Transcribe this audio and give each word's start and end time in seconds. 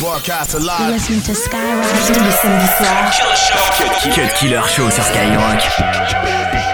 Broadcast 0.00 0.54
live. 0.54 0.94
Listen 0.94 1.20
to 1.20 1.34
Skyrock 1.34 1.84
tous 2.06 2.24
les 2.24 2.30
samedis 2.30 2.66
soirs. 2.78 4.14
Cut 4.14 4.34
Killer 4.34 4.62
Show 4.66 4.88
sur 4.90 5.04
Skyrock. 5.04 6.69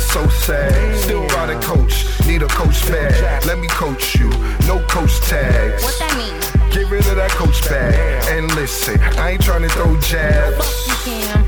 It's 0.00 0.12
so 0.14 0.26
sad. 0.28 0.96
Still 0.96 1.26
ride 1.26 1.50
a 1.50 1.60
coach, 1.60 2.06
need 2.26 2.42
a 2.42 2.48
coach 2.48 2.88
bag. 2.88 3.44
Let 3.44 3.58
me 3.58 3.68
coach 3.68 4.14
you, 4.14 4.30
no 4.66 4.80
coach 4.88 5.20
tags. 5.20 5.82
What 5.82 5.98
that 5.98 6.16
mean? 6.16 6.40
Get 6.70 6.88
rid 6.88 7.04
of 7.06 7.16
that 7.16 7.30
coach 7.32 7.68
bag 7.68 8.24
and 8.30 8.46
listen. 8.54 8.98
I 9.18 9.32
ain't 9.32 9.42
trying 9.42 9.62
to 9.62 9.68
throw 9.68 9.98
jabs. 10.00 10.88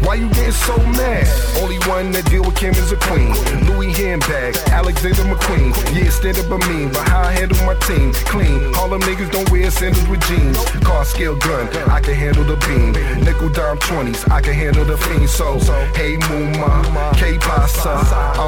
Why 0.04 0.16
you 0.16 0.28
getting 0.30 0.52
so 0.52 0.76
mad? 0.98 1.26
Only 1.62 1.78
one 1.88 2.10
that 2.12 2.26
deal 2.26 2.42
with 2.42 2.56
Kim 2.56 2.74
is 2.74 2.92
a 2.92 2.96
queen. 2.96 3.32
Louis 3.66 3.92
handbags, 3.92 4.58
Alexander 4.68 5.22
McQueen. 5.22 5.72
Yeah, 5.94 6.10
stand 6.10 6.38
up 6.38 6.50
a 6.50 6.58
mean, 6.68 6.88
but 6.88 7.08
how 7.08 7.22
I 7.22 7.32
handle 7.32 7.56
my 7.64 7.74
team? 7.86 8.12
Clean. 8.26 8.74
All 8.74 8.88
them 8.88 9.00
niggas 9.02 9.30
don't 9.30 9.48
wear 9.50 9.70
sandals 9.70 10.08
with 10.08 10.20
jeans. 10.26 10.58
Car 10.82 11.04
scale 11.04 11.36
gun, 11.36 11.68
I 11.88 12.00
can 12.00 12.14
handle 12.14 12.44
the 12.44 12.56
beam. 12.66 12.92
Nickel 13.24 13.48
dime 13.48 13.78
20s, 13.78 14.30
I 14.30 14.42
can 14.42 14.54
handle 14.54 14.84
the 14.84 14.98
fiend. 14.98 15.30
So, 15.30 15.58
hey 15.94 16.16
Mooma, 16.16 17.16
K 17.16 17.38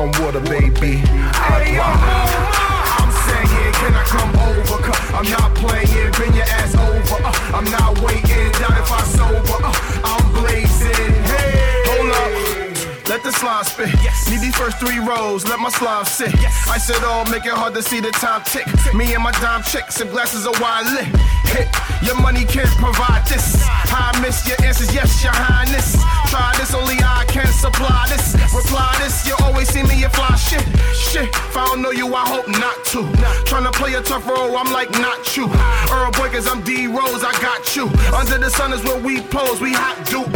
I'm 0.05 0.12
water 0.23 0.41
baby. 0.41 1.01
Agua. 1.33 1.89
I'm 3.01 3.11
saying, 3.25 3.73
can 3.73 3.95
I 3.97 4.05
come 4.05 4.37
over? 4.37 4.85
I'm 5.17 5.25
not 5.33 5.55
playing, 5.56 6.12
bring 6.12 6.35
your 6.35 6.45
ass 6.45 6.77
over. 6.77 7.25
Uh, 7.25 7.56
I'm 7.56 7.65
not 7.73 7.99
waiting, 8.05 8.53
down 8.61 8.77
if 8.77 8.93
I 8.93 9.01
sober. 9.01 9.65
Uh, 9.65 9.73
I'm 10.05 10.25
blazing. 10.37 11.09
Hey, 11.25 11.89
Hold 11.89 12.12
up. 12.12 13.09
Let 13.09 13.23
the 13.23 13.33
slide 13.33 13.65
spit. 13.65 13.89
Need 14.29 14.41
these 14.41 14.56
first 14.56 14.77
three 14.79 14.99
rows, 14.99 15.47
let 15.47 15.59
my 15.59 15.71
slime 15.71 16.05
sit. 16.05 16.35
I 16.69 16.77
said 16.77 17.03
all, 17.03 17.25
make 17.25 17.47
it 17.47 17.53
hard 17.53 17.73
to 17.73 17.83
see 17.83 18.00
the 18.00 18.11
time 18.11 18.43
tick. 18.45 18.67
Me 18.93 19.15
and 19.15 19.23
my 19.23 19.33
dime 19.41 19.62
chick, 19.62 19.91
some 19.91 20.09
glasses 20.09 20.47
of 20.47 20.61
wine 20.61 20.85
lit. 20.93 21.09
Hit, 21.49 21.69
your 22.05 22.21
money 22.21 22.45
can't 22.45 22.69
provide 22.77 23.25
this. 23.27 23.57
I 23.89 24.12
miss 24.21 24.47
your 24.49 24.61
answers, 24.65 24.93
yes, 24.93 25.25
your 25.25 25.33
highness. 25.33 25.97
Try 26.29 26.53
this, 26.59 26.75
only 26.75 26.97
I 27.00 27.25
can 27.29 27.47
supply 27.47 28.05
this. 28.09 28.35
Reply 28.53 28.97
this, 29.00 29.27
you 29.27 29.37
don't 31.75 31.82
know 31.82 31.91
you, 31.91 32.15
I 32.15 32.23
hope 32.23 32.47
not 32.47 32.85
to. 32.94 33.03
Tryna 33.50 33.73
play 33.73 33.94
a 33.94 34.00
tough 34.00 34.29
role, 34.29 34.56
I'm 34.56 34.73
like, 34.73 34.91
not 35.03 35.37
you. 35.37 35.50
Earl 35.91 36.12
Boy, 36.12 36.31
cause 36.31 36.47
I'm 36.47 36.62
D 36.62 36.87
Rose, 36.87 37.25
I 37.26 37.35
got 37.43 37.75
you. 37.75 37.91
Under 38.15 38.38
the 38.38 38.49
sun 38.49 38.73
is 38.73 38.85
where 38.85 39.00
we 39.03 39.21
pose, 39.21 39.61
we 39.61 39.73
hot 39.75 39.99
dupe. 40.06 40.31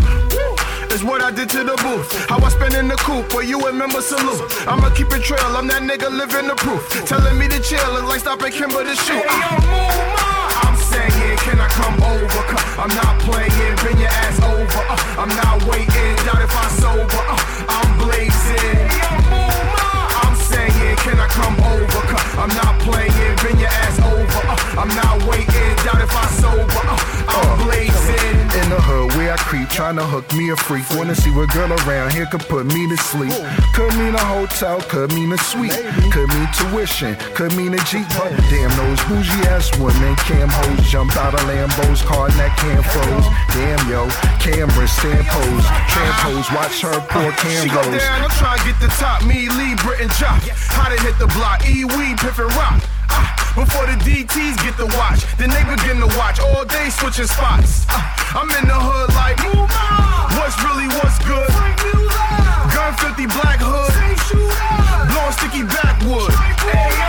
Is 0.91 1.05
what 1.05 1.23
I 1.23 1.31
did 1.31 1.49
to 1.51 1.63
the 1.63 1.77
booth. 1.79 2.11
How 2.29 2.43
I 2.43 2.49
spend 2.49 2.75
in 2.75 2.89
the 2.89 2.97
coop, 2.97 3.33
where 3.35 3.45
you 3.45 3.65
remember 3.65 4.01
salute. 4.03 4.43
I'ma 4.67 4.91
keep 4.91 5.13
it 5.15 5.23
trail, 5.23 5.55
I'm 5.55 5.69
that 5.69 5.83
nigga 5.83 6.11
living 6.11 6.49
the 6.49 6.57
proof. 6.57 6.83
Telling 7.07 7.39
me 7.39 7.47
to 7.47 7.61
chill, 7.63 7.87
it's 7.95 8.09
like 8.09 8.21
stopping 8.21 8.51
Kimber 8.51 8.83
to 8.83 8.97
shoot. 8.97 9.23
I'm 9.31 10.75
saying, 10.91 11.39
can 11.47 11.61
I 11.61 11.69
come 11.71 12.03
over? 12.03 12.43
I'm 12.83 12.91
not 12.99 13.15
playing, 13.23 13.77
bend 13.87 14.01
your 14.03 14.11
ass 14.11 14.43
over. 14.43 14.83
Uh, 14.91 15.23
I'm 15.23 15.31
not 15.39 15.63
waiting, 15.71 16.17
doubt 16.27 16.43
if 16.43 16.51
I 16.51 16.67
sober. 16.83 17.23
Uh, 17.31 17.39
I'm 17.69 17.99
blazing. 17.99 18.28
Tryna 29.79 30.03
hook 30.03 30.27
me 30.35 30.51
a 30.51 30.57
freak. 30.57 30.83
Wanna 30.99 31.15
see 31.15 31.31
what 31.31 31.55
girl 31.55 31.71
around 31.87 32.11
here 32.11 32.27
could 32.27 32.43
put 32.51 32.67
me 32.67 32.91
to 32.91 32.97
sleep. 32.99 33.31
Could 33.79 33.95
mean 33.95 34.11
a 34.11 34.25
hotel, 34.27 34.83
could 34.91 35.15
mean 35.15 35.31
a 35.31 35.39
suite. 35.39 35.71
Could 36.11 36.27
mean 36.35 36.49
tuition, 36.51 37.15
could 37.39 37.55
mean 37.55 37.79
a 37.79 37.81
Jeep. 37.87 38.03
But 38.19 38.35
damn, 38.51 38.75
those 38.75 38.99
bougie 39.07 39.47
ass 39.47 39.71
women, 39.79 40.19
cam 40.27 40.51
hoes 40.51 40.83
jump 40.91 41.15
out 41.15 41.35
of 41.35 41.47
Lambos, 41.47 42.03
car 42.03 42.27
neck 42.35 42.59
cam 42.59 42.83
froze. 42.83 43.27
Damn, 43.55 43.79
yo, 43.87 44.11
cameras, 44.43 44.91
stand 44.99 45.23
pose. 45.31 45.67
Trampos, 45.87 46.51
watch 46.51 46.83
her 46.83 46.99
pour 47.15 47.31
She 47.47 47.71
go 47.71 47.79
down, 47.79 48.27
I'm 48.27 48.35
trying 48.35 48.59
to 48.59 48.65
get 48.67 48.81
the 48.83 48.91
top. 48.99 49.25
Me, 49.25 49.47
Lee, 49.47 49.79
Britain, 49.87 50.11
Jock. 50.19 50.43
How 50.75 50.91
they 50.91 50.99
hit 51.07 51.17
the 51.23 51.31
block? 51.39 51.63
E, 51.71 51.85
weed, 51.85 52.19
Piff, 52.19 52.43
and 52.43 52.51
Rock. 52.59 52.83
Ah, 53.11 53.38
before 53.59 53.87
the 53.87 53.99
DTs 54.07 54.55
get 54.63 54.77
the 54.77 54.87
watch, 54.95 55.27
then 55.37 55.51
they 55.51 55.65
begin 55.67 55.99
to 55.99 56.07
watch 56.17 56.39
all 56.39 56.65
day 56.65 56.91
switching 56.91 57.27
spots. 57.27 57.87
Ah, 57.91 58.39
I'm 58.39 58.49
in 58.55 58.69
the 58.69 58.79
hood 58.79 59.11
like, 59.19 59.39
move 59.43 59.67
on. 59.67 60.31
What's 60.39 60.55
really 60.63 60.87
what's 60.95 61.19
good? 61.27 61.51
Gun 62.71 62.95
50 62.95 63.27
black 63.27 63.59
hood. 63.59 63.91
Blowing 65.11 65.33
sticky 65.33 65.63
backwood. 65.67 67.08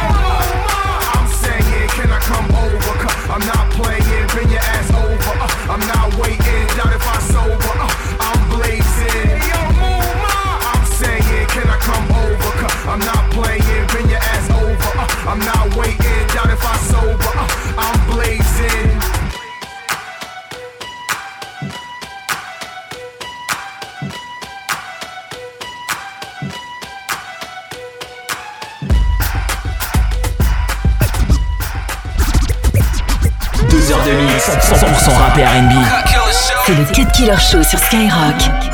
Killer 37.19 37.37
Show 37.37 37.61
sur 37.63 37.77
Skyrock. 37.77 38.68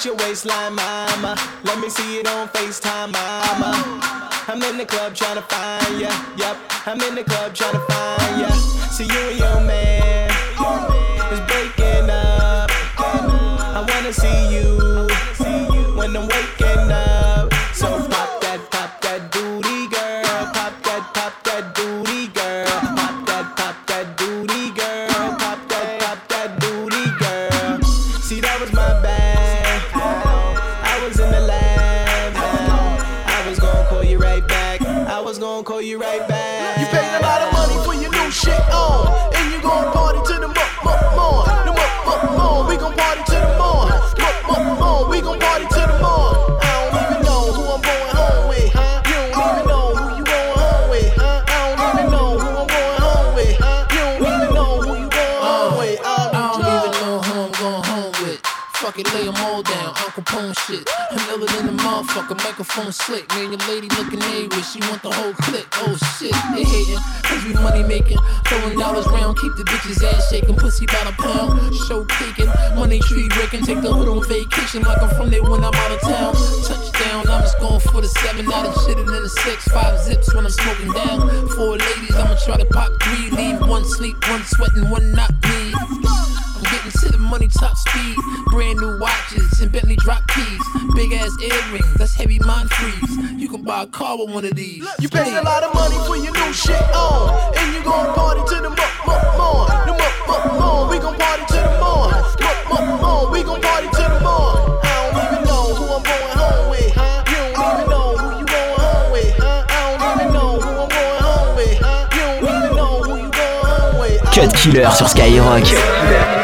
What's 0.00 0.06
your 0.06 0.16
waistline, 0.16 0.76
mama? 0.76 1.36
Let 1.62 1.78
me 1.78 1.90
see 1.90 2.20
it 2.20 2.26
on 2.26 2.48
FaceTime, 2.48 3.12
mama. 3.12 4.00
I'm 4.48 4.62
in 4.62 4.78
the 4.78 4.86
club 4.86 5.14
trying 5.14 5.36
to 5.36 5.42
find 5.42 6.00
ya. 6.00 6.08
Yep, 6.38 6.56
I'm 6.86 6.98
in 7.02 7.16
the 7.16 7.22
club 7.22 7.54
trying 7.54 7.74
to 7.74 7.80
find 7.80 8.40
ya. 8.40 8.48
See 8.88 9.04
you 9.04 9.28
and 9.28 9.38
your 9.38 9.60
man 9.60 10.30
is 11.34 11.40
breaking 11.40 12.08
up. 12.08 12.70
I 12.96 13.84
wanna 13.86 14.14
see 14.14 14.56
you 14.56 15.06
when 15.94 16.16
I'm 16.16 16.26
waking 16.28 16.90
up. 16.90 17.52
So 17.74 18.00
shit 38.40 38.60
on, 38.72 39.06
and 39.36 39.52
you 39.52 39.60
gon' 39.60 39.92
party 39.92 40.18
to 40.32 40.40
the 40.40 40.48
muck 40.48 40.72
muck 40.84 41.02
more. 41.16 41.44
The. 41.44 41.72
We 42.68 42.76
gon' 42.76 42.94
party 42.96 43.22
to 43.32 43.38
the. 43.44 43.58
Muck 44.18 44.36
muck 44.48 44.78
more. 44.80 45.08
We 45.10 45.20
gon' 45.20 45.38
party 45.38 45.66
to 45.66 45.79
Fuck 58.90 59.06
it, 59.06 59.14
lay 59.14 59.28
'em 59.28 59.36
all 59.46 59.62
down, 59.62 59.94
Uncle 60.04 60.24
Pone 60.24 60.52
shit. 60.66 60.82
I'm 61.12 61.40
than 61.46 61.66
the 61.66 61.76
motherfucker, 61.80 62.34
microphone 62.42 62.90
slick. 62.90 63.28
Man, 63.28 63.52
your 63.52 63.62
lady 63.70 63.88
looking 63.90 64.20
A 64.20 64.50
she 64.66 64.80
want 64.80 65.00
the 65.00 65.12
whole 65.12 65.32
clique. 65.46 65.68
Oh 65.82 65.94
shit, 66.18 66.34
they 66.56 66.64
hating, 66.64 66.98
cause 67.22 67.44
we 67.44 67.52
money 67.54 67.84
making. 67.84 68.18
Throwing 68.46 68.76
dollars 68.76 69.06
round, 69.06 69.38
keep 69.38 69.54
the 69.54 69.62
bitches 69.62 70.02
ass 70.02 70.28
shaking. 70.28 70.56
Pussy 70.56 70.86
by 70.86 71.04
the 71.06 71.14
pound, 71.22 71.72
show 71.86 72.04
caking. 72.04 72.50
Money 72.74 72.98
tree 72.98 73.28
breaking, 73.28 73.62
take 73.64 73.80
the 73.80 73.92
hood 73.94 74.08
on 74.08 74.26
vacation 74.26 74.82
like 74.82 75.00
I'm 75.00 75.10
from 75.10 75.30
there 75.30 75.44
when 75.44 75.62
I'm 75.62 75.72
out 75.72 75.92
of 75.92 76.00
town. 76.00 76.34
Touchdown, 76.66 77.28
I'm 77.30 77.42
just 77.46 77.60
going 77.60 77.78
for 77.78 78.00
the 78.00 78.08
seven 78.08 78.50
out 78.50 78.66
of 78.66 78.74
shit 78.82 78.96
then 78.96 79.06
the 79.22 79.28
six, 79.46 79.68
five 79.68 80.00
zips 80.00 80.34
when 80.34 80.46
I'm 80.46 80.50
smoking 80.50 80.90
down. 80.90 81.46
Four 81.54 81.78
ladies, 81.78 82.16
I'ma 82.16 82.34
try 82.44 82.56
to 82.56 82.66
pop 82.66 82.90
three, 83.04 83.30
leave 83.30 83.60
one 83.60 83.84
sleep, 83.84 84.16
one 84.28 84.42
sweating, 84.42 84.90
one 84.90 85.12
not 85.12 85.30
me. 85.46 86.29
I'm 86.80 86.86
getting 86.86 87.00
to 87.00 87.12
the 87.12 87.18
money 87.18 87.46
top 87.48 87.76
speed. 87.76 88.16
Brand 88.46 88.78
new 88.78 88.98
watches 88.98 89.60
and 89.60 89.70
Bentley 89.70 89.96
drop 89.96 90.26
keys. 90.28 90.62
Big 90.94 91.12
ass 91.12 91.30
earrings, 91.42 91.92
that's 91.94 92.14
heavy 92.14 92.38
mind 92.38 92.70
freeze. 92.70 93.38
You 93.38 93.48
can 93.48 93.62
buy 93.62 93.82
a 93.82 93.86
car 93.86 94.16
with 94.16 94.32
one 94.34 94.46
of 94.46 94.54
these. 94.54 94.88
You 94.98 95.10
paid 95.10 95.34
a 95.34 95.42
lot 95.42 95.62
of 95.62 95.74
money 95.74 95.96
for 96.06 96.16
your 96.16 96.32
new 96.32 96.52
shit 96.54 96.80
on, 96.94 97.54
and 97.54 97.74
you 97.74 97.82
gon' 97.84 98.14
party 98.14 98.40
to 98.54 98.62
the 98.62 98.70
muck 98.70 99.06
muck 99.06 99.36
more. 99.36 99.66
The 99.84 99.92
muck 99.92 100.26
muck 100.26 100.58
more. 100.58 100.88
We 100.88 100.98
gon' 100.98 101.18
party 101.18 101.44
to 101.48 101.60
the 101.60 101.78
more. 101.84 102.10
Muck 102.40 102.58
muck 102.70 103.00
more. 103.02 103.30
We 103.30 103.42
gon' 103.42 103.60
party 103.60 103.88
to 103.88 104.02
the 104.16 104.20
more. 104.24 104.80
I 104.82 105.12
don't 105.12 105.20
even 105.20 105.44
know 105.44 105.74
who 105.76 105.84
I'm 105.84 106.02
going 106.02 106.32
home 106.32 106.70
with, 106.70 106.92
huh? 106.96 107.24
You 107.28 107.36
don't 107.60 107.76
even 107.76 107.90
know 107.90 108.16
who 108.16 108.40
you 108.40 108.46
going 108.46 108.80
home 108.80 109.12
with, 109.12 109.36
huh? 109.36 109.64
I 109.68 110.00
don't 110.00 110.20
even 110.20 110.32
know 110.32 110.60
who 110.60 110.70
I'm 110.80 110.88
going 110.88 111.22
home 111.28 111.56
with, 111.56 111.78
huh? 111.78 112.08
You 112.16 112.24
don't 112.40 112.56
even 112.56 112.76
know 112.76 113.02
who 113.04 113.12
you 113.20 113.30
going 113.30 113.64
home 113.68 114.00
with. 114.00 114.22
Cut 114.32 114.54
Killer 114.56 114.90
sur 114.92 115.08
Skyrock. 115.08 116.39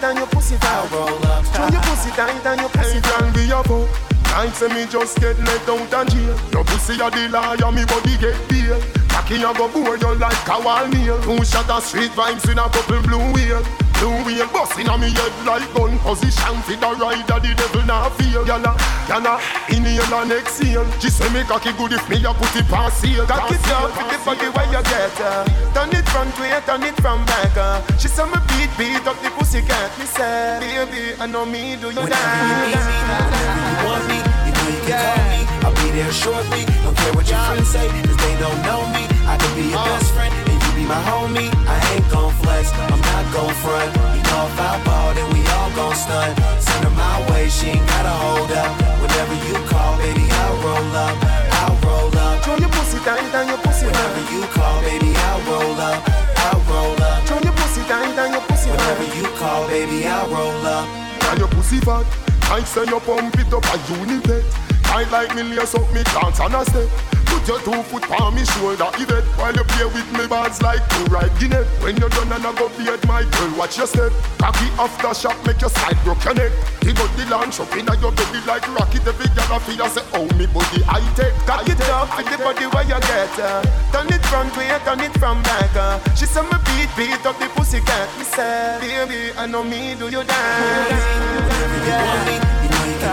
Shorty, 0.00 0.16
I'll 0.16 0.30
roll 0.30 0.40
up, 0.40 0.40
I'll 0.40 0.40
roll 0.40 0.40
up, 0.40 0.40
Show 0.40 0.40
your 0.40 0.40
pussy 0.40 0.40
tight 0.40 0.40
and 0.40 0.40
your 0.40 0.40
pussy 0.40 0.60
I'll 0.62 0.86
fat. 0.86 0.92
roll 0.92 1.26
up, 1.26 1.44
Show 1.54 1.68
your 1.68 1.82
pussy 1.82 2.10
pussy 2.10 2.10
tight 2.10 2.46
and 2.46 2.60
your 2.60 2.70
pussy 2.70 3.00
can 3.00 3.32
be 3.32 3.50
a 3.50 3.62
fuck. 3.62 3.88
Night 4.30 4.54
say 4.54 4.68
me 4.68 4.86
just 4.86 5.18
get 5.20 5.38
let 5.40 5.68
out 5.68 5.94
and 5.94 6.10
jail. 6.10 6.36
Your 6.52 6.64
pussy 6.64 6.94
a 6.94 7.10
the 7.10 7.28
liar, 7.28 7.72
me 7.72 7.84
body 7.84 8.16
get 8.18 8.36
bail. 8.48 8.80
Cocky 9.08 9.42
a 9.42 9.52
go 9.54 9.68
bore 9.68 9.96
you 9.96 10.14
like 10.14 10.48
a 10.48 10.60
wall 10.62 10.86
nail. 10.88 11.20
Two 11.22 11.44
shot 11.44 11.68
of 11.68 11.82
street 11.82 12.10
vibes 12.12 12.48
in 12.50 12.58
a 12.58 12.68
couple 12.70 13.02
blue 13.02 13.32
wheel. 13.32 13.62
Blue 14.00 14.16
wheel 14.24 14.48
busting 14.48 14.88
on 14.88 14.98
me 14.98 15.12
head 15.12 15.34
like 15.44 15.68
gun 15.76 15.98
position 16.00 16.56
for 16.64 16.72
the 16.72 16.88
rider, 16.96 17.36
the 17.36 17.52
devil 17.52 17.84
not 17.84 18.08
feel. 18.16 18.48
Yana, 18.48 18.72
yana, 19.12 19.36
inhale 19.68 20.14
and 20.24 20.32
exhale. 20.32 20.88
She 21.00 21.10
say 21.10 21.28
me 21.36 21.44
cocky 21.44 21.72
good 21.76 21.92
if 21.92 22.08
me 22.08 22.16
a 22.24 22.32
put 22.32 22.56
it 22.56 22.64
past 22.72 23.02
seal. 23.02 23.26
Cock 23.26 23.52
it 23.52 23.60
up 23.68 23.92
with 23.92 24.08
the 24.08 24.16
body 24.24 24.48
where 24.56 24.64
you 24.72 24.82
get 24.88 25.12
her. 25.20 25.44
Turn 25.76 25.92
it 25.92 26.08
front 26.08 26.32
way, 26.40 26.48
turn 26.64 26.82
it 26.82 26.96
from 26.96 27.20
back. 27.26 27.52
Uh. 27.52 27.84
She 28.00 28.08
say 28.08 28.24
me 28.24 28.40
beat, 28.48 28.72
beat 28.80 29.04
up 29.04 29.20
the 29.20 29.28
pussy 29.36 29.60
cat. 29.60 29.92
Me 29.98 30.06
say, 30.06 30.56
baby, 30.64 31.20
I 31.20 31.26
know 31.26 31.44
me 31.44 31.76
do 31.76 31.92
you 31.92 32.00
Whenever 32.00 32.40
you 32.40 32.56
need 32.56 32.80
me, 32.80 32.96
whenever 33.04 33.68
you 33.68 33.84
want 33.84 34.04
me, 34.08 34.16
you 34.16 34.52
know 34.56 34.68
you 34.72 34.82
can 34.88 34.96
call 34.96 35.28
me. 35.28 35.40
I'll 35.60 35.76
be 35.76 35.86
there 35.92 36.08
shortly. 36.08 36.64
Don't 36.88 36.96
care 36.96 37.12
what 37.12 37.28
your 37.28 37.36
friends 37.52 37.68
say, 37.68 37.84
cause 37.84 38.16
they 38.16 38.34
don't 38.40 38.60
know 38.64 38.80
me. 38.96 39.04
I 39.28 39.36
can 39.36 39.52
be 39.60 39.68
your 39.68 39.84
best 39.84 40.08
friend 40.16 40.39
be 40.80 40.86
my 40.88 41.00
homie. 41.04 41.50
I 41.68 41.76
ain't 41.92 42.08
gon' 42.08 42.32
flex, 42.40 42.72
I'm 42.72 43.00
not 43.00 43.24
gon' 43.36 43.54
front. 43.60 43.90
You 44.16 44.22
know 44.32 44.48
if 44.48 44.60
I 44.60 44.72
ball, 44.84 45.12
then 45.14 45.28
we 45.32 45.40
all 45.56 45.70
gon' 45.76 45.94
stun. 45.94 46.32
Send 46.60 46.84
her 46.84 46.94
my 46.96 47.16
way, 47.30 47.48
she 47.48 47.76
ain't 47.76 47.86
gotta 47.92 48.14
hold 48.24 48.50
up. 48.50 48.72
Whenever 49.02 49.36
you 49.46 49.56
call, 49.68 49.96
baby, 49.98 50.24
I'll 50.40 50.56
roll 50.64 50.96
up. 50.96 51.16
I'll 51.60 51.76
roll 51.84 52.16
up. 52.16 52.42
Throw 52.44 52.56
your 52.56 52.72
pussy 52.72 52.98
tight 53.04 53.20
and 53.20 53.48
your 53.52 53.60
pussy 53.60 53.86
Whenever 53.86 54.24
you 54.32 54.42
call, 54.56 54.80
baby, 54.80 55.10
I'll 55.28 55.40
roll 55.50 55.80
up. 55.80 56.00
I'll 56.48 56.60
roll 56.70 57.02
up. 57.02 57.26
Throw 57.26 57.40
your 57.44 57.56
pussy 57.60 57.82
tight 57.84 58.16
and 58.16 58.32
your 58.32 58.44
pussy 58.48 58.70
Whenever 58.70 59.06
you 59.16 59.26
call, 59.36 59.68
baby, 59.68 60.06
I'll 60.06 60.28
roll 60.32 60.66
up. 60.66 60.86
And 61.28 61.38
your 61.38 61.48
pussy 61.48 61.78
fat, 61.80 62.06
I 62.50 62.64
say 62.64 62.84
you 62.86 63.00
pump 63.00 63.36
it 63.38 63.52
up 63.52 63.64
a 63.64 63.76
unipet. 63.92 64.44
I 64.90 65.04
like 65.10 65.34
me 65.36 65.42
lace 65.54 65.74
up 65.74 65.86
me 65.92 66.02
dance 66.02 66.40
and 66.40 66.54
a 66.54 66.64
step. 66.64 67.19
Put 67.50 67.66
your 67.66 67.74
two 67.74 67.82
foot 67.82 68.20
on 68.20 68.36
me 68.36 68.44
shoulder, 68.44 68.86
Yvette 68.94 69.26
While 69.34 69.52
you 69.52 69.64
play 69.64 69.84
with 69.86 70.06
me 70.14 70.28
bars 70.28 70.62
like 70.62 70.86
two 70.88 71.02
right 71.10 71.30
Guinness 71.40 71.66
When 71.82 71.96
you're 71.96 72.08
done 72.08 72.30
and 72.30 72.46
I 72.46 72.54
go 72.54 72.68
beard 72.78 73.02
my 73.08 73.24
girl, 73.26 73.58
watch 73.58 73.76
your 73.76 73.88
step. 73.88 74.12
Cocky 74.38 74.70
after 74.78 75.12
shot, 75.12 75.34
make 75.44 75.60
your 75.60 75.70
side 75.70 75.98
broke 76.04 76.22
your 76.24 76.34
neck. 76.34 76.52
The 76.78 76.94
body 76.94 77.26
launch 77.28 77.58
up 77.58 77.74
in 77.74 77.90
your 77.98 78.12
belly 78.14 78.40
like 78.46 78.62
rocket 78.70 79.02
Every 79.02 79.26
girl 79.34 79.50
I 79.50 79.58
feel 79.66 79.82
I 79.82 79.88
say, 79.88 80.06
oh 80.14 80.30
me 80.38 80.46
body 80.46 80.78
I 80.86 81.02
take 81.18 81.34
Cock 81.42 81.66
it 81.66 81.80
up 81.90 82.14
with 82.14 82.30
the 82.30 82.38
body 82.38 82.66
where 82.70 82.86
you 82.86 83.00
get 83.02 83.34
her 83.42 83.66
Turn 83.90 84.06
it 84.14 84.22
front 84.30 84.56
way, 84.56 84.70
turn 84.86 85.00
it 85.00 85.18
from 85.18 85.42
back 85.42 85.74
uh. 85.74 85.98
She 86.14 86.26
say 86.26 86.42
me 86.46 86.54
beat, 86.70 86.90
beat 86.94 87.26
up 87.26 87.34
the 87.40 87.50
pussy 87.58 87.80
cat. 87.80 88.06
Me 88.16 88.22
say, 88.30 88.78
baby, 88.78 89.34
I 89.36 89.46
know 89.46 89.64
me 89.64 89.96
do 89.98 90.06
you 90.06 90.22
dance 90.22 91.50
Whenever 91.50 92.59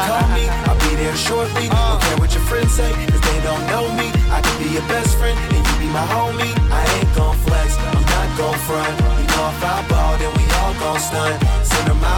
call 0.06 0.28
me 0.38 0.48
I'll 0.68 0.80
be 0.84 0.96
there 0.96 1.16
shortly. 1.16 1.68
Don't 1.68 1.78
uh. 1.78 2.00
care 2.00 2.18
what 2.18 2.34
your 2.34 2.44
friends 2.44 2.74
say, 2.74 2.92
cause 3.08 3.22
they 3.22 3.40
don't 3.42 3.64
know 3.72 3.88
me. 3.96 4.12
I 4.30 4.42
can 4.44 4.56
be 4.62 4.70
your 4.76 4.88
best 4.88 5.18
friend, 5.18 5.38
and 5.38 5.64
you 5.66 5.76
be 5.80 5.90
my 5.90 6.06
homie. 6.14 6.54
I 6.72 6.84
ain't 6.98 7.12
gon' 7.16 7.38
flex, 7.48 7.78
I'm 7.78 8.04
not 8.04 8.28
gon' 8.38 8.60
front. 8.68 8.94
You 9.18 9.26
know 9.32 9.48
if 9.50 9.64
I 9.64 9.88
ball, 9.90 10.18
then 10.20 10.32
we 10.38 10.46
all 10.60 10.74
gon' 10.82 11.00
stun 11.00 11.34
Send 11.64 11.88
her 11.88 11.96
my 11.96 12.17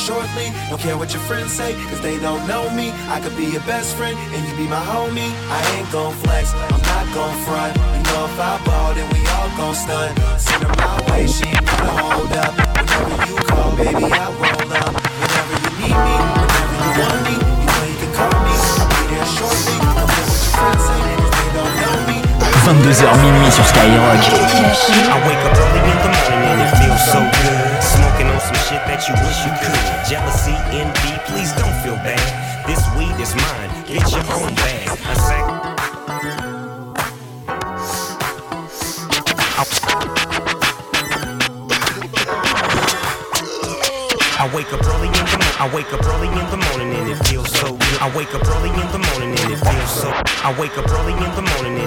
shortly. 0.00 0.48
Don't 0.72 0.80
care 0.80 0.96
what 0.96 1.12
your 1.12 1.22
friends 1.28 1.52
say, 1.52 1.76
cause 1.92 2.00
they 2.00 2.16
don't 2.18 2.40
know 2.48 2.64
me. 2.72 2.88
I 3.12 3.20
could 3.20 3.36
be 3.36 3.44
your 3.52 3.64
best 3.68 3.96
friend, 3.96 4.16
and 4.16 4.40
you 4.48 4.52
be 4.56 4.66
my 4.66 4.80
homie. 4.80 5.28
I 5.52 5.60
ain't 5.76 5.90
gon' 5.92 6.14
flex, 6.24 6.54
I'm 6.72 6.80
not 6.88 7.04
gon' 7.12 7.36
front. 7.44 7.76
You 7.76 8.02
know 8.08 8.24
if 8.24 8.40
I 8.40 8.56
ball, 8.64 8.94
then 8.96 9.06
we 9.12 9.20
all 9.36 9.50
gon' 9.60 9.76
stun. 9.76 10.10
Send 10.40 10.64
her 10.64 10.74
my 10.80 10.96
way, 11.12 11.26
she 11.28 11.44
ain't 11.52 11.66
gotta 11.68 11.92
hold 12.00 12.32
up. 12.32 12.52
Whenever 12.80 13.28
you 13.28 13.36
call, 13.44 13.70
baby, 13.76 14.06
I 14.08 14.26
roll 14.40 14.72
up. 14.80 14.92
Whenever 15.20 15.56
you 15.64 15.72
need 15.84 15.98
me, 16.06 16.14
whenever 16.40 16.76
you 16.80 16.90
want 16.96 17.20
me, 17.28 17.34
you 17.36 17.66
know 17.68 17.82
you 17.92 17.96
can 18.00 18.10
call 18.16 18.36
me. 18.40 18.54
I'll 18.56 18.88
be 18.88 19.02
there 19.12 19.28
shortly. 19.36 19.76
Don't 19.84 20.08
care 20.08 20.16
what 20.16 20.32
your 20.32 20.48
friends 20.56 20.82
say, 20.88 21.00
cause 21.20 21.34
they 21.36 21.50
don't 21.52 21.74
know 21.76 21.96
me. 22.08 22.18
22h 22.64 23.04
minuit 23.20 23.52
sur 23.52 23.66
Skyrock. 23.68 24.22
I 25.12 25.18
wake 25.28 25.44
up 25.44 25.54
early 25.60 25.80
in 25.92 25.98
the 26.00 26.08
morning 26.08 26.40
and 26.52 26.60
it 26.64 26.72
feels 26.80 27.04
so 27.12 27.20
good. 27.20 27.79
That 28.90 29.06
you 29.06 29.14
wish 29.22 29.38
you 29.46 29.54
could. 29.62 29.78
Jealousy, 30.10 30.50
envy, 30.74 31.14
please 31.30 31.52
don't 31.54 31.70
feel 31.86 31.94
bad. 32.02 32.66
This 32.66 32.82
weed 32.98 33.14
is 33.22 33.30
mine, 33.38 33.70
get 33.86 34.02
your 34.10 34.26
own 34.34 34.52
bag. 34.56 34.90
A 34.90 35.14
sack. 35.14 35.46
I 44.40 44.50
wake 44.56 44.72
up 44.72 44.82
early 44.82 45.06
in 45.06 45.12
the 45.12 45.38
morning. 45.38 45.54
I 45.60 45.70
wake 45.72 45.92
up 45.92 46.02
early 46.06 46.26
in 46.26 46.50
the 46.50 46.56
morning 46.56 46.90
and 46.98 47.10
it 47.12 47.20
feels 47.28 47.52
so 47.52 47.76
good. 47.76 47.98
I 48.02 48.10
wake 48.16 48.34
up 48.34 48.42
early 48.42 48.70
in 48.70 48.88
the 48.90 48.98
morning 48.98 49.38
and 49.38 49.52
it 49.52 49.60
feels 49.62 49.92
so. 50.02 50.10
I 50.42 50.50
wake 50.58 50.76
up 50.78 50.90
early 50.90 51.12
in 51.12 51.30
the 51.38 51.46
morning 51.54 51.78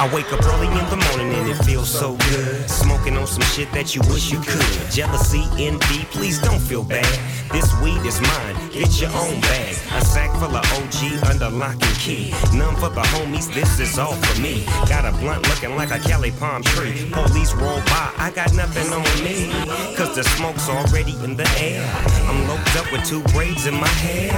I 0.00 0.08
wake 0.14 0.32
up 0.32 0.42
early 0.46 0.66
in 0.66 0.88
the 0.88 0.96
morning 0.96 1.30
and 1.34 1.50
it 1.50 1.62
feels 1.62 1.90
so 1.90 2.16
good. 2.30 2.70
Smoking 2.70 3.18
on 3.18 3.26
some 3.26 3.42
shit 3.42 3.70
that 3.72 3.94
you 3.94 4.00
wish 4.08 4.32
you 4.32 4.40
could. 4.40 4.90
Jealousy, 4.90 5.44
envy, 5.58 6.06
please 6.06 6.38
don't 6.38 6.58
feel 6.58 6.82
bad. 6.82 7.04
This 7.52 7.68
weed 7.82 8.00
is 8.06 8.18
mine, 8.22 8.56
get 8.70 8.98
your 8.98 9.10
own 9.10 9.38
bag. 9.42 9.76
A 9.92 10.00
sack 10.00 10.32
full 10.38 10.56
of 10.56 10.64
OG 10.72 11.28
under 11.28 11.50
lock 11.50 11.74
and 11.74 11.96
key. 11.98 12.32
None 12.54 12.76
for 12.76 12.88
the 12.88 13.02
homies, 13.12 13.52
this 13.52 13.78
is 13.78 13.98
all 13.98 14.14
for 14.14 14.40
me. 14.40 14.64
Got 14.88 15.04
a 15.04 15.12
blunt 15.18 15.46
looking 15.48 15.76
like 15.76 15.90
a 15.90 15.98
Cali 15.98 16.30
palm 16.30 16.62
tree. 16.62 17.10
Police 17.12 17.52
roll 17.52 17.80
by, 17.92 18.10
I 18.16 18.32
got 18.34 18.54
nothing 18.54 18.90
on 18.94 19.04
me. 19.22 19.52
Cause 19.96 20.16
the 20.16 20.24
smoke's 20.24 20.66
already 20.70 21.12
in 21.24 21.36
the 21.36 21.48
air. 21.60 21.84
I'm 22.24 22.48
loped 22.48 22.74
up 22.76 22.90
with 22.90 23.04
two 23.04 23.20
braids 23.34 23.66
in 23.66 23.74
my 23.74 23.92
hair. 24.00 24.32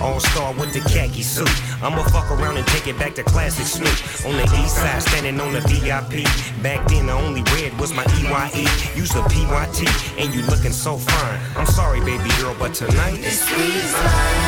All 0.00 0.20
star 0.20 0.54
with 0.54 0.72
the 0.72 0.80
khaki 0.88 1.22
suit. 1.22 1.50
I'ma 1.82 2.04
fuck 2.04 2.30
around 2.30 2.56
and 2.56 2.66
take 2.68 2.86
it 2.86 2.98
back 2.98 3.16
to 3.16 3.24
classic 3.24 3.66
Snoop. 3.66 4.26
On 4.26 4.36
the 4.36 4.44
east 4.62 4.76
side, 4.76 5.07
standing 5.08 5.40
on 5.40 5.52
the 5.52 5.60
VIP. 5.60 6.24
Back 6.62 6.86
then, 6.88 7.06
the 7.06 7.12
only 7.12 7.42
red 7.54 7.78
was 7.80 7.92
my 7.92 8.04
EYE. 8.04 8.66
Use 8.96 9.14
a 9.14 9.22
PYT, 9.22 9.88
and 10.18 10.34
you 10.34 10.42
looking 10.42 10.72
so 10.72 10.96
fine. 10.96 11.40
I'm 11.56 11.66
sorry, 11.66 12.00
baby 12.00 12.30
girl, 12.40 12.54
but 12.58 12.74
tonight. 12.74 13.18
Is. 13.20 14.47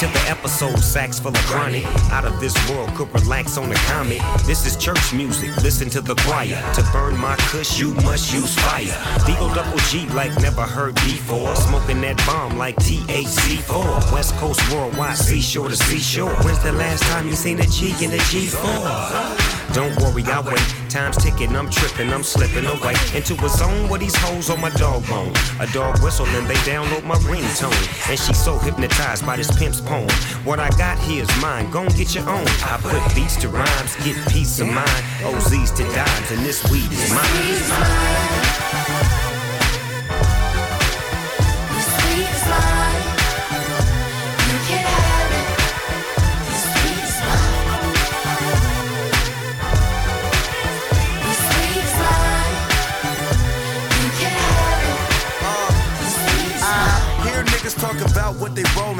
To 0.00 0.06
the 0.06 0.30
episode, 0.30 0.78
sacks 0.78 1.20
full 1.20 1.30
of 1.30 1.44
chronic. 1.44 1.84
Out 2.10 2.24
of 2.24 2.40
this 2.40 2.54
world, 2.70 2.88
could 2.94 3.12
relax 3.12 3.58
on 3.58 3.70
a 3.70 3.74
comet. 3.74 4.22
This 4.46 4.64
is 4.64 4.74
church 4.74 5.12
music, 5.12 5.54
listen 5.58 5.90
to 5.90 6.00
the 6.00 6.14
choir. 6.14 6.56
To 6.74 6.82
burn 6.90 7.18
my 7.18 7.36
kush, 7.36 7.78
you 7.78 7.92
must 7.96 8.32
use 8.32 8.54
fire. 8.60 8.86
Deagle 9.26 9.54
double 9.54 9.76
G 9.90 10.06
like 10.14 10.34
never 10.40 10.62
heard 10.62 10.94
before. 10.94 11.54
Smoking 11.54 12.00
that 12.00 12.16
bomb 12.24 12.56
like 12.56 12.76
THC4. 12.76 14.10
West 14.10 14.34
Coast 14.36 14.62
worldwide, 14.72 15.18
seashore 15.18 15.68
to 15.68 15.76
seashore. 15.76 16.34
When's 16.44 16.62
the 16.62 16.72
last 16.72 17.02
time 17.02 17.26
you 17.28 17.34
seen 17.34 17.60
a 17.60 17.66
G 17.66 17.90
in 18.02 18.10
a 18.12 18.22
G4? 18.30 19.39
Don't 19.72 19.94
worry, 20.02 20.24
I 20.24 20.40
wait. 20.40 20.90
Time's 20.90 21.16
ticking, 21.16 21.54
I'm 21.54 21.70
tripping, 21.70 22.12
I'm 22.12 22.24
slipping 22.24 22.66
away 22.66 22.94
into 23.14 23.34
a 23.44 23.48
zone 23.48 23.88
where 23.88 24.00
these 24.00 24.16
hoes 24.16 24.50
on 24.50 24.60
my 24.60 24.70
dog 24.70 25.06
bone. 25.06 25.32
A 25.60 25.66
dog 25.72 26.02
whistle 26.02 26.26
and 26.26 26.46
they 26.46 26.60
download 26.66 27.04
my 27.04 27.14
ringtone. 27.30 28.10
And 28.10 28.18
she's 28.18 28.42
so 28.42 28.58
hypnotized 28.58 29.24
by 29.24 29.36
this 29.36 29.50
pimp's 29.56 29.80
poem. 29.80 30.10
What 30.44 30.58
I 30.58 30.70
got 30.70 30.98
here 30.98 31.22
is 31.22 31.42
mine, 31.42 31.70
gon' 31.70 31.88
get 31.88 32.14
your 32.14 32.28
own. 32.28 32.46
I 32.64 32.78
put 32.82 33.14
beats 33.14 33.36
to 33.42 33.48
rhymes, 33.48 33.96
get 34.04 34.16
peace 34.28 34.58
of 34.60 34.66
mind. 34.66 35.04
OZs 35.22 35.76
to 35.76 35.84
dimes, 35.94 36.30
and 36.32 36.44
this 36.44 36.68
weed 36.70 36.90
is 36.90 37.10
mine. 37.14 38.69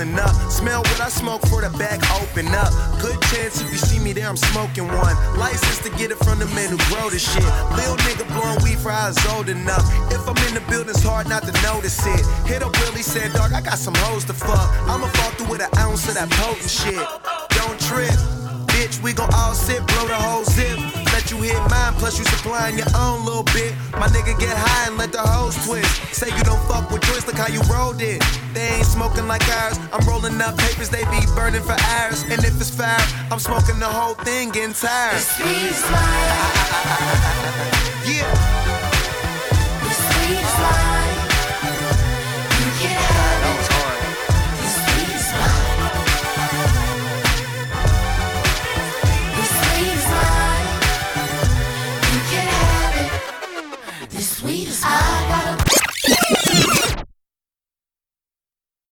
Smell 0.01 0.81
what 0.81 1.01
I 1.01 1.11
smoke 1.11 1.43
for 1.49 1.61
the 1.61 1.69
back 1.77 2.01
open 2.17 2.49
up. 2.55 2.73
Good 3.03 3.21
chance 3.29 3.61
if 3.61 3.71
you 3.71 3.77
see 3.77 3.99
me 3.99 4.15
there, 4.15 4.29
I'm 4.29 4.37
smoking 4.37 4.89
one. 4.89 5.15
License 5.37 5.79
to 5.85 5.91
get 5.91 6.11
it 6.11 6.17
from 6.25 6.39
the 6.39 6.47
men 6.57 6.71
who 6.71 6.79
grow 6.89 7.11
the 7.11 7.19
shit. 7.19 7.45
Lil 7.77 7.97
nigga 8.09 8.25
blowing 8.33 8.65
weed 8.65 8.79
for 8.79 8.89
was 8.89 9.21
old 9.37 9.51
enough. 9.51 9.85
If 10.11 10.27
I'm 10.27 10.37
in 10.49 10.55
the 10.55 10.65
building, 10.71 10.89
it's 10.89 11.03
hard 11.03 11.29
not 11.29 11.43
to 11.43 11.53
notice 11.61 12.01
it. 12.07 12.25
Hit 12.49 12.63
up 12.63 12.73
Willie, 12.81 13.03
said, 13.03 13.33
dog, 13.35 13.53
I 13.53 13.61
got 13.61 13.77
some 13.77 13.95
hoes 13.97 14.25
to 14.25 14.33
fuck. 14.33 14.71
I'ma 14.89 15.07
fall 15.07 15.31
through 15.33 15.51
with 15.51 15.61
an 15.61 15.69
ounce 15.77 16.09
of 16.09 16.15
that 16.15 16.31
potent 16.31 16.71
shit. 16.71 17.05
Don't 17.61 17.79
trip. 17.79 18.17
Bitch, 18.73 19.03
we 19.03 19.13
gon' 19.13 19.29
all 19.35 19.53
sit, 19.53 19.87
blow 19.87 20.07
the 20.09 20.15
whole 20.15 20.45
zip. 20.45 21.00
Let 21.21 21.31
you 21.31 21.43
hit 21.43 21.61
mine, 21.69 21.93
plus 22.01 22.19
you 22.19 22.25
supplying 22.25 22.79
your 22.79 22.87
own 22.97 23.27
little 23.27 23.43
bit. 23.53 23.75
My 23.93 24.09
nigga 24.09 24.41
get 24.41 24.57
high 24.57 24.89
and 24.89 24.97
let 24.97 25.13
the 25.13 25.21
hoes 25.21 25.55
twist. 25.67 26.15
Say 26.15 26.29
you 26.35 26.43
don't 26.45 26.63
fuck 26.67 26.91
with 26.91 27.03
joints, 27.03 27.27
look 27.27 27.37
how 27.37 27.47
you 27.47 27.61
rolled 27.71 28.01
it. 28.01 28.25
They 28.55 28.67
ain't 28.67 28.87
smoking 28.87 29.29
like 29.29 29.47
ours. 29.61 29.79
I'm 29.93 30.01
rolling 30.09 30.41
up 30.41 30.57
papers, 30.57 30.89
they 30.89 31.05
be 31.13 31.21
burning 31.37 31.61
for 31.61 31.77
hours. 31.93 32.23
And 32.23 32.43
if 32.43 32.57
it's 32.57 32.71
fire, 32.71 32.97
I'm 33.31 33.39
smoking 33.39 33.79
the 33.79 33.85
whole 33.85 34.15
thing, 34.15 34.49
getting 34.49 34.73
tired. 34.73 35.21
Yeah. 38.09 38.60